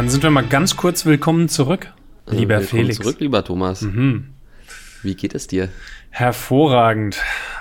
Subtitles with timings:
[0.00, 1.92] Dann sind wir mal ganz kurz willkommen zurück,
[2.26, 2.96] Äh, lieber willkommen Felix.
[3.00, 3.82] zurück, lieber Thomas.
[3.82, 4.28] Mhm.
[5.02, 5.68] Wie geht es dir?
[6.08, 7.18] Hervorragend.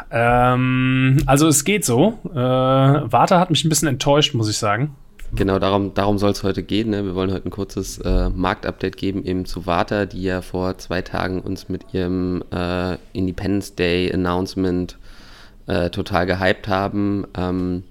[0.10, 2.18] Ähm, also es geht so.
[2.32, 4.96] Äh, Warta hat mich ein bisschen enttäuscht, muss ich sagen.
[5.36, 6.92] Genau, darum, darum soll es heute gehen.
[6.92, 7.04] Ne?
[7.04, 11.02] Wir wollen heute ein kurzes äh, Marktupdate geben, eben zu Warta, die ja vor zwei
[11.02, 14.98] Tagen uns mit ihrem äh, Independence Day Announcement
[15.68, 17.28] äh, total gehypt haben.
[17.36, 17.84] Ähm,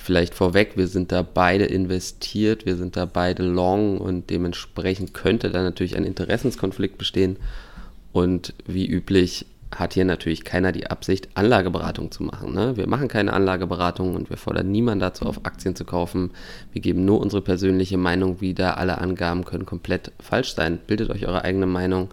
[0.00, 5.50] vielleicht vorweg, wir sind da beide investiert, wir sind da beide long und dementsprechend könnte
[5.50, 7.36] da natürlich ein Interessenskonflikt bestehen.
[8.12, 12.52] Und wie üblich hat hier natürlich keiner die Absicht, Anlageberatung zu machen.
[12.54, 12.76] Ne?
[12.76, 16.32] Wir machen keine Anlageberatung und wir fordern niemanden dazu auf, Aktien zu kaufen.
[16.72, 18.78] Wir geben nur unsere persönliche Meinung wieder.
[18.78, 20.80] Alle Angaben können komplett falsch sein.
[20.86, 22.08] Bildet euch eure eigene Meinung.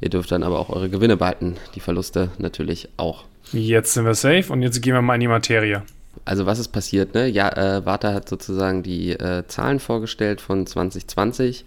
[0.00, 3.24] Ihr dürft dann aber auch eure Gewinne behalten, die Verluste natürlich auch.
[3.52, 5.82] Jetzt sind wir safe und jetzt gehen wir mal in die Materie.
[6.24, 7.14] Also was ist passiert?
[7.14, 7.28] Ne?
[7.28, 11.64] Ja, äh, Warta hat sozusagen die äh, Zahlen vorgestellt von 2020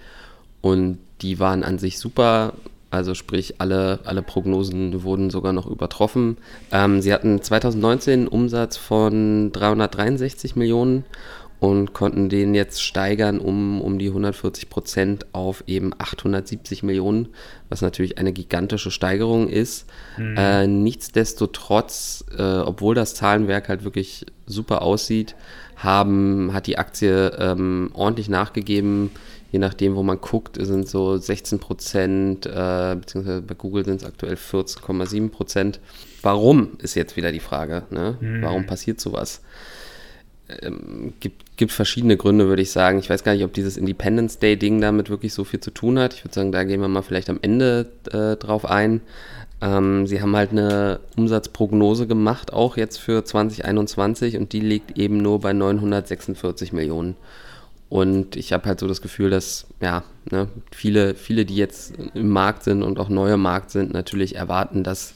[0.61, 2.53] und die waren an sich super.
[2.91, 6.37] Also sprich, alle, alle Prognosen wurden sogar noch übertroffen.
[6.71, 11.03] Ähm, sie hatten 2019 einen Umsatz von 363 Millionen
[11.59, 17.29] und konnten den jetzt steigern um, um die 140 Prozent auf eben 870 Millionen,
[17.69, 19.85] was natürlich eine gigantische Steigerung ist.
[20.37, 25.35] Äh, nichtsdestotrotz, äh, obwohl das Zahlenwerk halt wirklich super aussieht,
[25.77, 29.11] haben, hat die Aktie ähm, ordentlich nachgegeben.
[29.51, 34.07] Je nachdem, wo man guckt, sind so 16 Prozent, äh, beziehungsweise bei Google sind es
[34.07, 35.79] aktuell 14,7 Prozent.
[36.21, 37.83] Warum ist jetzt wieder die Frage?
[37.89, 38.17] Ne?
[38.41, 39.41] Warum passiert sowas?
[40.61, 42.99] Ähm, gibt, gibt verschiedene Gründe, würde ich sagen.
[42.99, 46.13] Ich weiß gar nicht, ob dieses Independence Day-Ding damit wirklich so viel zu tun hat.
[46.13, 49.01] Ich würde sagen, da gehen wir mal vielleicht am Ende äh, drauf ein.
[49.61, 55.17] Ähm, sie haben halt eine Umsatzprognose gemacht, auch jetzt für 2021, und die liegt eben
[55.17, 57.15] nur bei 946 Millionen.
[57.89, 62.29] Und ich habe halt so das Gefühl, dass ja, ne, viele, viele, die jetzt im
[62.29, 65.13] Markt sind und auch neue Markt sind, natürlich erwarten, dass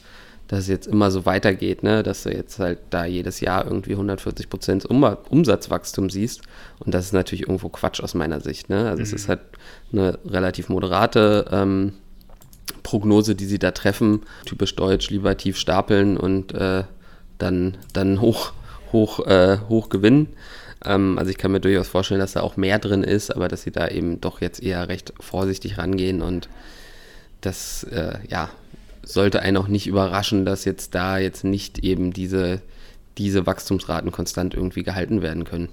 [0.49, 2.01] dass es jetzt immer so weitergeht, ne?
[2.01, 6.41] dass du jetzt halt da jedes Jahr irgendwie 140 Prozent um Umsatzwachstum siehst.
[6.79, 8.67] Und das ist natürlich irgendwo Quatsch aus meiner Sicht.
[8.67, 8.89] Ne?
[8.89, 9.41] Also es ist halt
[9.93, 11.93] eine relativ moderate ähm,
[12.81, 14.23] Prognose, die sie da treffen.
[14.45, 16.83] Typisch deutsch, lieber tief stapeln und äh,
[17.37, 18.53] dann, dann hoch,
[18.91, 20.29] hoch, äh, hoch gewinnen.
[20.83, 23.61] Ähm, also ich kann mir durchaus vorstellen, dass da auch mehr drin ist, aber dass
[23.61, 26.49] sie da eben doch jetzt eher recht vorsichtig rangehen und
[27.41, 28.49] das, äh, ja,
[29.13, 32.61] sollte einen auch nicht überraschen, dass jetzt da jetzt nicht eben diese,
[33.17, 35.69] diese Wachstumsraten konstant irgendwie gehalten werden können.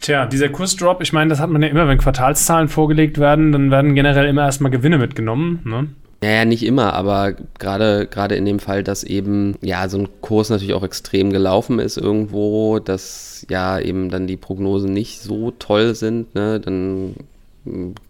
[0.00, 3.70] Tja, dieser Kursdrop, ich meine, das hat man ja immer, wenn Quartalszahlen vorgelegt werden, dann
[3.70, 5.60] werden generell immer erstmal Gewinne mitgenommen.
[5.64, 5.88] Ne?
[6.20, 10.50] Naja, nicht immer, aber gerade gerade in dem Fall, dass eben ja so ein Kurs
[10.50, 15.94] natürlich auch extrem gelaufen ist irgendwo, dass ja eben dann die Prognosen nicht so toll
[15.94, 17.14] sind, ne, dann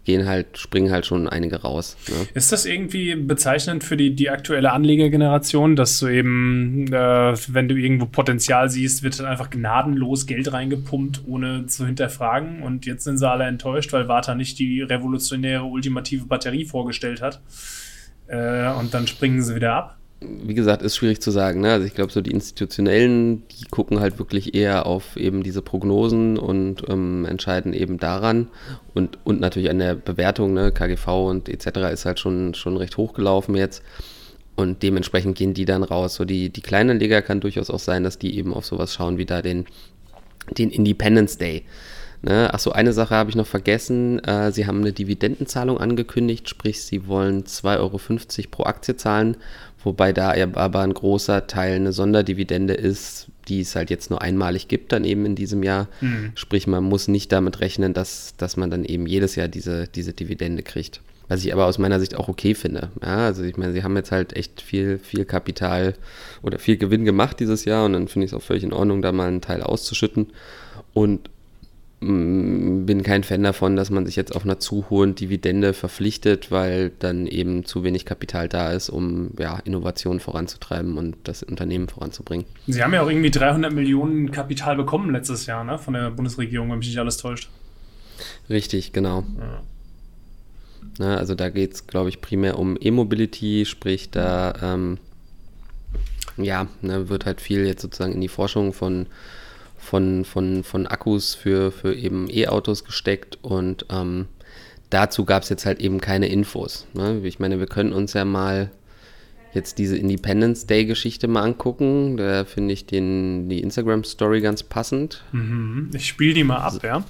[0.03, 1.95] gehen halt, springen halt schon einige raus.
[2.09, 2.27] Ne?
[2.33, 7.75] Ist das irgendwie bezeichnend für die, die aktuelle Anlegergeneration, dass du eben, äh, wenn du
[7.75, 12.63] irgendwo Potenzial siehst, wird dann einfach gnadenlos Geld reingepumpt, ohne zu hinterfragen?
[12.63, 17.41] Und jetzt sind sie alle enttäuscht, weil Warta nicht die revolutionäre, ultimative Batterie vorgestellt hat.
[18.27, 19.97] Äh, und dann springen sie wieder ab.
[20.21, 21.61] Wie gesagt, ist schwierig zu sagen.
[21.61, 21.71] Ne?
[21.71, 26.37] Also ich glaube, so die Institutionellen, die gucken halt wirklich eher auf eben diese Prognosen
[26.37, 28.47] und ähm, entscheiden eben daran.
[28.93, 30.71] Und, und natürlich an der Bewertung, ne?
[30.71, 31.91] KGV und etc.
[31.91, 33.83] ist halt schon, schon recht hochgelaufen jetzt.
[34.55, 36.15] Und dementsprechend gehen die dann raus.
[36.15, 39.25] So die, die Leger kann durchaus auch sein, dass die eben auf sowas schauen wie
[39.25, 39.65] da den,
[40.57, 41.65] den Independence Day.
[42.21, 42.51] Ne?
[42.53, 44.17] Achso, eine Sache habe ich noch vergessen.
[44.23, 47.99] Äh, sie haben eine Dividendenzahlung angekündigt, sprich, sie wollen 2,50 Euro
[48.49, 49.37] pro Aktie zahlen,
[49.85, 54.67] wobei da aber ein großer Teil eine Sonderdividende ist, die es halt jetzt nur einmalig
[54.67, 55.87] gibt, dann eben in diesem Jahr.
[56.35, 60.13] Sprich, man muss nicht damit rechnen, dass, dass man dann eben jedes Jahr diese, diese
[60.13, 61.01] Dividende kriegt.
[61.27, 62.89] Was ich aber aus meiner Sicht auch okay finde.
[63.01, 65.95] Ja, also ich meine, sie haben jetzt halt echt viel, viel Kapital
[66.43, 69.01] oder viel Gewinn gemacht dieses Jahr und dann finde ich es auch völlig in Ordnung,
[69.01, 70.27] da mal einen Teil auszuschütten.
[70.93, 71.29] Und
[72.05, 76.91] bin kein Fan davon, dass man sich jetzt auf einer zu hohen Dividende verpflichtet, weil
[76.99, 82.45] dann eben zu wenig Kapital da ist, um ja, Innovationen voranzutreiben und das Unternehmen voranzubringen.
[82.67, 85.79] Sie haben ja auch irgendwie 300 Millionen Kapital bekommen letztes Jahr, ne?
[85.79, 87.49] Von der Bundesregierung, wenn mich nicht alles täuscht.
[88.49, 89.23] Richtig, genau.
[90.99, 94.99] Ja, also da geht es, glaube ich, primär um E-Mobility, sprich da ähm,
[96.37, 99.07] ja, ne, wird halt viel jetzt sozusagen in die Forschung von,
[99.85, 104.25] von, von, von Akkus für, für eben E-Autos gesteckt und ähm,
[104.89, 106.87] dazu gab es jetzt halt eben keine Infos.
[106.93, 107.21] Ne?
[107.23, 108.71] Ich meine, wir können uns ja mal
[109.53, 112.17] jetzt diese Independence Day Geschichte mal angucken.
[112.17, 115.23] Da finde ich den, die Instagram Story ganz passend.
[115.31, 115.91] Mhm.
[115.93, 117.03] Ich spiele die mal ab, ja.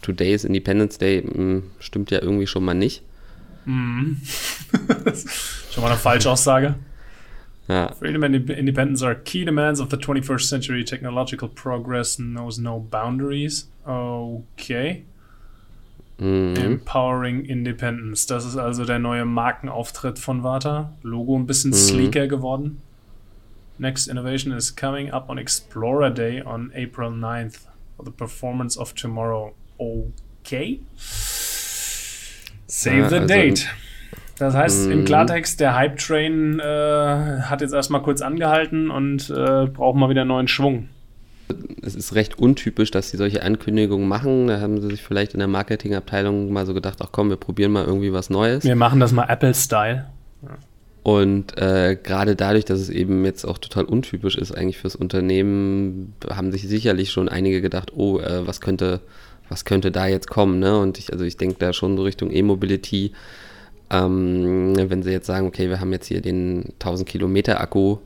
[0.00, 3.02] Today's Independence Day mh, hm, stimmt ja irgendwie schon mal nicht.
[3.66, 4.14] Mm.
[5.70, 6.76] schon mal eine Falschaussage.
[7.70, 7.92] Ja.
[7.92, 10.84] Freedom and independence are key demands of the 21st century.
[10.84, 13.68] Technological progress knows no boundaries.
[13.86, 15.04] Okay.
[16.18, 16.56] Mhm.
[16.56, 18.26] Empowering Independence.
[18.26, 20.92] Das ist also der neue Markenauftritt von Vata.
[21.02, 21.76] Logo ein bisschen mhm.
[21.76, 22.82] sleeker geworden.
[23.78, 27.66] Next innovation is coming up on Explorer Day on April 9th
[27.96, 29.54] for the performance of tomorrow.
[29.78, 30.80] Okay.
[32.66, 33.68] Save the also, date.
[34.40, 35.04] Das heißt im mhm.
[35.04, 40.48] Klartext, der Hype-Train äh, hat jetzt erstmal kurz angehalten und äh, braucht mal wieder neuen
[40.48, 40.88] Schwung.
[41.82, 44.46] Es ist recht untypisch, dass sie solche Ankündigungen machen.
[44.46, 47.72] Da haben sie sich vielleicht in der Marketingabteilung mal so gedacht, ach komm, wir probieren
[47.72, 48.64] mal irgendwie was Neues.
[48.64, 50.06] Wir machen das mal Apple-Style.
[50.42, 50.48] Ja.
[51.02, 56.14] Und äh, gerade dadurch, dass es eben jetzt auch total untypisch ist eigentlich fürs Unternehmen,
[56.30, 59.00] haben sich sicherlich schon einige gedacht, oh, äh, was könnte,
[59.50, 60.60] was könnte da jetzt kommen?
[60.60, 60.78] Ne?
[60.78, 63.12] Und ich, also ich denke da schon so Richtung E-Mobility
[63.90, 67.98] ähm, wenn sie jetzt sagen, okay, wir haben jetzt hier den 1000 Kilometer Akku,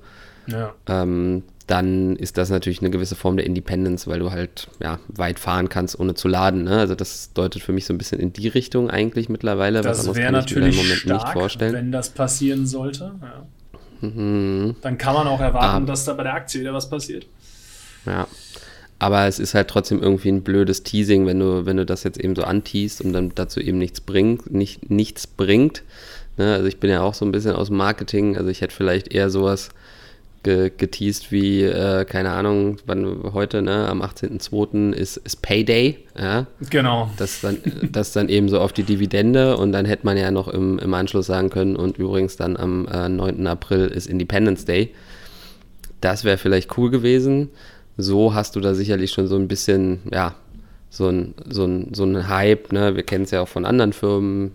[0.47, 0.75] ja.
[0.87, 5.39] ähm, dann ist das natürlich eine gewisse Form der Independence, weil du halt ja, weit
[5.39, 6.65] fahren kannst, ohne zu laden.
[6.65, 6.79] Ne?
[6.79, 9.81] Also das deutet für mich so ein bisschen in die Richtung eigentlich mittlerweile.
[9.81, 11.75] Das wäre natürlich im Moment stark, nicht vorstellen.
[11.75, 13.13] wenn das passieren sollte.
[13.23, 14.09] Ja.
[14.09, 14.77] Mhm.
[14.83, 15.87] Dann kann man auch erwarten, ah.
[15.87, 17.27] dass da bei der Aktie wieder was passiert.
[18.05, 18.27] Ja,
[19.05, 22.19] aber es ist halt trotzdem irgendwie ein blödes Teasing, wenn du, wenn du das jetzt
[22.19, 25.83] eben so anteast und dann dazu eben nichts bringt, nicht, nichts bringt.
[26.39, 26.55] Ne?
[26.55, 29.13] Also ich bin ja auch so ein bisschen aus dem Marketing, also ich hätte vielleicht
[29.13, 29.69] eher sowas
[30.43, 34.95] ge geteased wie, äh, keine Ahnung, wann heute, ne, am 18.02.
[34.95, 36.47] ist, ist Payday, ja.
[36.71, 37.11] Genau.
[37.19, 37.59] Das dann,
[37.93, 40.95] das dann eben so auf die Dividende und dann hätte man ja noch im, im
[40.95, 43.47] Anschluss sagen können und übrigens dann am äh, 9.
[43.49, 44.95] April ist Independence Day.
[46.01, 47.51] Das wäre vielleicht cool gewesen
[47.97, 50.35] so hast du da sicherlich schon so ein bisschen, ja,
[50.91, 52.95] so ein, so ein, so ein Hype, ne?
[52.95, 54.53] Wir kennen es ja auch von anderen Firmen,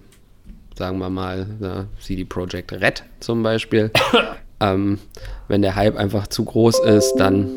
[0.75, 1.87] sagen wir mal, ne?
[1.99, 3.91] CD Projekt Red zum Beispiel.
[4.59, 4.99] ähm,
[5.47, 7.49] wenn der Hype einfach zu groß ist, dann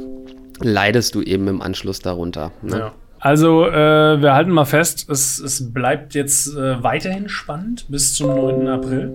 [0.60, 2.52] leidest du eben im Anschluss darunter.
[2.62, 2.78] Ne?
[2.78, 2.92] Ja.
[3.18, 8.34] Also, äh, wir halten mal fest, es, es bleibt jetzt äh, weiterhin spannend bis zum
[8.34, 8.66] 9.
[8.66, 9.12] April.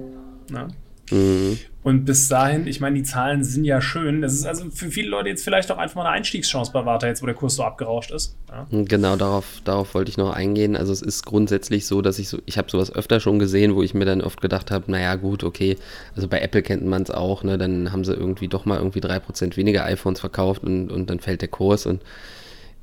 [0.50, 0.68] Ne?
[1.12, 1.58] Mhm.
[1.88, 4.22] Und bis dahin, ich meine, die Zahlen sind ja schön.
[4.22, 7.08] Das ist also für viele Leute jetzt vielleicht auch einfach mal eine Einstiegschance bei Warta,
[7.08, 8.36] jetzt wo der Kurs so abgerauscht ist.
[8.50, 8.68] Ja.
[8.70, 10.76] Genau, darauf, darauf wollte ich noch eingehen.
[10.76, 13.84] Also es ist grundsätzlich so, dass ich so, ich habe sowas öfter schon gesehen, wo
[13.84, 15.78] ich mir dann oft gedacht habe, naja gut, okay,
[16.14, 17.58] also bei Apple kennt man es auch, ne?
[17.58, 21.40] Dann haben sie irgendwie doch mal irgendwie 3% weniger iPhones verkauft und, und dann fällt
[21.40, 22.02] der Kurs und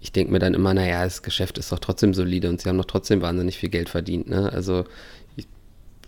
[0.01, 2.79] ich denke mir dann immer, naja, das Geschäft ist doch trotzdem solide und sie haben
[2.79, 4.31] doch trotzdem wahnsinnig viel Geld verdient.
[4.31, 4.51] Ne?
[4.51, 4.85] Also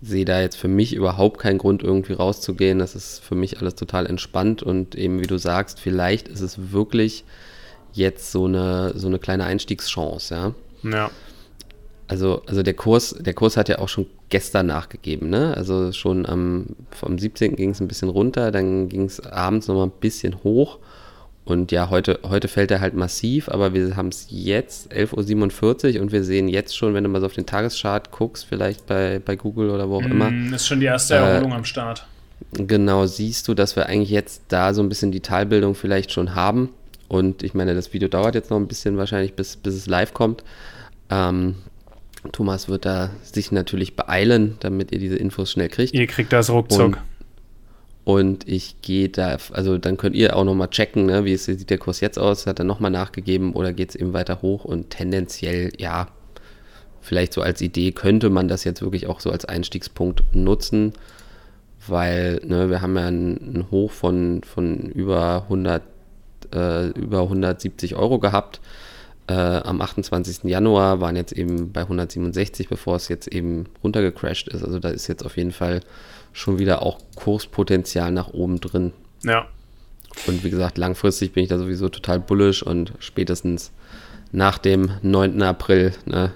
[0.01, 2.79] sehe da jetzt für mich überhaupt keinen Grund, irgendwie rauszugehen.
[2.79, 6.71] Das ist für mich alles total entspannt und eben, wie du sagst, vielleicht ist es
[6.71, 7.23] wirklich
[7.93, 10.53] jetzt so eine, so eine kleine Einstiegschance, ja.
[10.83, 11.11] Ja.
[12.07, 15.55] Also, also der Kurs, der Kurs hat ja auch schon gestern nachgegeben, ne?
[15.57, 17.55] Also schon am vom 17.
[17.55, 20.79] ging es ein bisschen runter, dann ging es abends nochmal ein bisschen hoch
[21.47, 26.01] und ja, heute, heute fällt er halt massiv, aber wir haben es jetzt, 11.47 Uhr,
[26.01, 29.21] und wir sehen jetzt schon, wenn du mal so auf den Tageschart guckst, vielleicht bei,
[29.23, 30.53] bei Google oder wo auch mm, immer.
[30.53, 32.05] Ist schon die erste Erholung äh, am Start.
[32.51, 36.35] Genau, siehst du, dass wir eigentlich jetzt da so ein bisschen die Talbildung vielleicht schon
[36.35, 36.71] haben.
[37.07, 40.13] Und ich meine, das Video dauert jetzt noch ein bisschen wahrscheinlich, bis, bis es live
[40.13, 40.43] kommt.
[41.09, 41.55] Ähm,
[42.33, 45.93] Thomas wird da sich natürlich beeilen, damit ihr diese Infos schnell kriegt.
[45.93, 46.97] Ihr kriegt das ruckzuck.
[46.97, 46.97] Und
[48.07, 51.69] und ich gehe da, also dann könnt ihr auch nochmal checken, ne, wie es, sieht
[51.69, 54.91] der Kurs jetzt aus, hat er nochmal nachgegeben oder geht es eben weiter hoch und
[54.91, 56.07] tendenziell, ja,
[57.01, 60.93] vielleicht so als Idee könnte man das jetzt wirklich auch so als Einstiegspunkt nutzen,
[61.85, 65.83] weil ne, wir haben ja einen, Hoch von, von über 100,
[66.55, 68.61] äh, über 170 Euro gehabt.
[69.27, 70.43] Äh, am 28.
[70.43, 74.63] Januar waren jetzt eben bei 167, bevor es jetzt eben runtergecrashed ist.
[74.63, 75.81] Also da ist jetzt auf jeden Fall
[76.31, 78.93] schon wieder auch Kurspotenzial nach oben drin.
[79.23, 79.47] Ja.
[80.27, 83.71] Und wie gesagt, langfristig bin ich da sowieso total bullisch und spätestens
[84.31, 85.41] nach dem 9.
[85.41, 86.31] April, ne,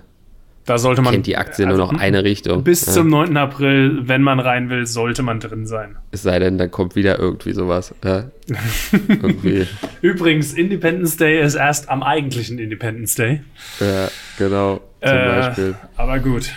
[0.71, 1.11] da sollte man.
[1.11, 2.63] Kennt die Aktie also nur noch eine Richtung.
[2.63, 2.93] Bis ja.
[2.93, 3.35] zum 9.
[3.35, 5.97] April, wenn man rein will, sollte man drin sein.
[6.11, 7.93] Es sei denn, da kommt wieder irgendwie sowas.
[8.05, 8.31] Ja.
[9.09, 9.67] irgendwie.
[10.01, 13.41] Übrigens, Independence Day ist erst am eigentlichen Independence Day.
[13.81, 14.79] Ja, genau.
[15.01, 15.75] Zum äh, Beispiel.
[15.97, 16.53] Aber gut.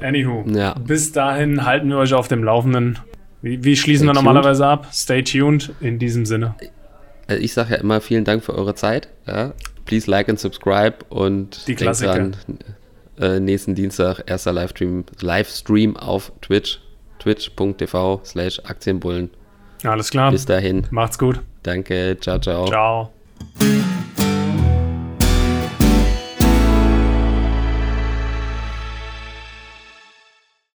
[0.00, 0.74] Anywho, ja.
[0.74, 2.98] bis dahin halten wir euch auf dem Laufenden.
[3.42, 4.88] Wie, wie schließen Stay wir normalerweise ab?
[4.92, 6.54] Stay tuned in diesem Sinne.
[7.28, 9.08] Also ich sage ja immer vielen Dank für eure Zeit.
[9.26, 9.52] Ja.
[9.84, 12.14] Please like and subscribe und die Klassiker.
[12.14, 12.36] Dran,
[13.18, 16.80] äh, nächsten Dienstag erster Livestream, Livestream auf Twitch,
[17.18, 19.30] twitch.tv slash Aktienbullen.
[19.84, 20.30] Alles klar.
[20.30, 20.86] Bis dahin.
[20.90, 21.40] Macht's gut.
[21.62, 22.16] Danke.
[22.20, 22.66] Ciao, ciao.
[22.66, 23.12] Ciao.